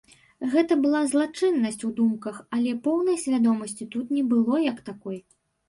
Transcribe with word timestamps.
Гэта 0.53 0.77
была 0.85 1.01
злачыннасць 1.11 1.77
у 1.89 1.91
думках, 1.99 2.41
але 2.59 2.75
поўнай 2.89 3.21
свядомасці 3.27 3.91
тут 3.95 4.05
не 4.19 4.27
было 4.35 4.67
як 4.71 4.85
такой. 4.93 5.17